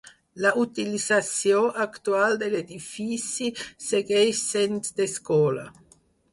[0.43, 3.53] La utilització actual de l'edifici
[3.91, 5.71] segueix sent d'escola.